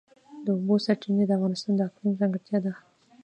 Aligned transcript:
د 0.45 0.47
اوبو 0.55 0.75
سرچینې 0.85 1.23
د 1.27 1.31
افغانستان 1.37 1.73
د 1.75 1.81
اقلیم 1.89 2.13
ځانګړتیا 2.19 2.57
ده. 2.65 2.73